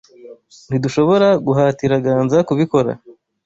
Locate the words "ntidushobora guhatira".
0.69-2.03